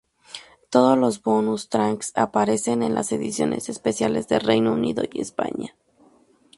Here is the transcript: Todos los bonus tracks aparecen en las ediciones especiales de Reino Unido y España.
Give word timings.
Todos 0.71 0.97
los 0.97 1.21
bonus 1.21 1.69
tracks 1.69 2.11
aparecen 2.15 2.81
en 2.81 2.95
las 2.95 3.11
ediciones 3.11 3.69
especiales 3.69 4.27
de 4.27 4.39
Reino 4.39 4.73
Unido 4.73 5.03
y 5.13 5.21
España. 5.21 5.75